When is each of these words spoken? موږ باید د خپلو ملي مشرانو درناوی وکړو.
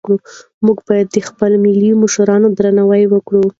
موږ 0.65 0.77
باید 0.87 1.07
د 1.11 1.17
خپلو 1.27 1.55
ملي 1.65 1.89
مشرانو 2.03 2.47
درناوی 2.57 3.03
وکړو. 3.09 3.43